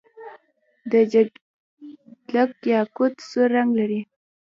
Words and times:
د 0.91 0.93
جګدلک 1.11 2.51
یاقوت 2.73 3.13
سور 3.29 3.49
رنګ 3.57 3.69
لري. 3.79 4.01